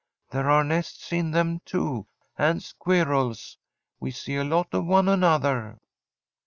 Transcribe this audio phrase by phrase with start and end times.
[0.31, 3.59] There are nests in them, too, and squirrels.
[3.99, 5.77] We see a lot of one another.'